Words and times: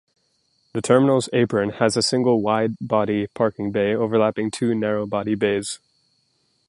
The 0.73 0.81
terminal's 0.81 1.29
apron 1.31 1.73
has 1.73 1.95
a 1.95 2.01
single 2.01 2.41
wide-body 2.41 3.27
parking 3.35 3.71
bay 3.71 3.93
overlapping 3.93 4.49
two 4.49 4.73
narrow-body 4.73 5.35
bays. 5.35 5.77